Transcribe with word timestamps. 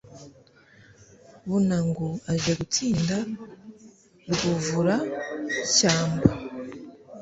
Bunangu 1.47 2.07
aje 2.31 2.51
gutsinda 2.59 3.17
Rwuvura-shyamba. 4.31 6.29